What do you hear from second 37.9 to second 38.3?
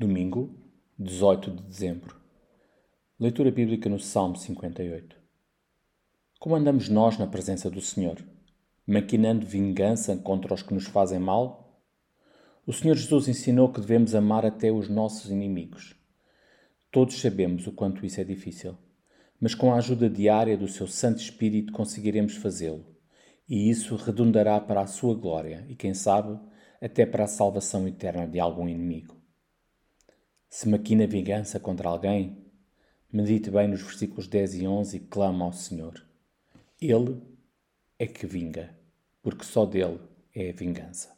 é que